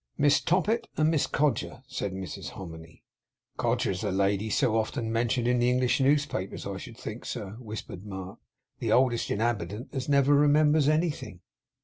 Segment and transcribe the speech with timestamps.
[0.17, 3.03] 'Miss Toppit, and Miss Codger!' said Mrs Hominy.
[3.57, 8.03] 'Codger's the lady so often mentioned in the English newspapers I should think, sir,' whispered
[8.03, 8.39] Mark.
[8.79, 11.41] 'The oldest inhabitant as never remembers anything.